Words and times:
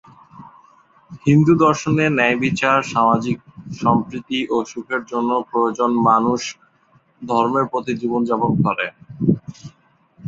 হিন্দু 1.25 1.53
দর্শনে, 1.65 2.05
ন্যায়বিচার, 2.11 2.77
সামাজিক 2.93 3.37
সম্প্রীতি 3.81 4.39
ও 4.49 4.67
সুখের 4.71 5.01
জন্য 5.11 5.31
প্রয়োজন 5.49 5.91
মানুষ 6.09 6.41
ধর্মের 7.21 7.65
প্রতি 7.71 7.93
জীবনযাপন 8.01 8.51
করে। 8.65 8.85